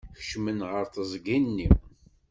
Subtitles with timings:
[0.17, 1.69] Kecmen ɣer teẓgi-nni.